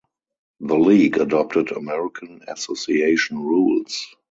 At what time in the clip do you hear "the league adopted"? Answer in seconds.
0.61-1.71